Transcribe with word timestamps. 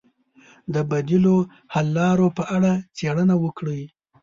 د 0.73 0.75
بدیلو 0.89 1.37
حل 1.73 1.87
لارو 1.97 2.27
په 2.37 2.43
اړه 2.55 2.71
څېړنه 2.97 3.35
وکړئ. 3.43 3.81